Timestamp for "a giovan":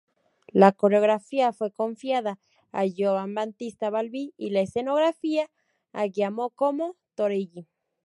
2.71-3.35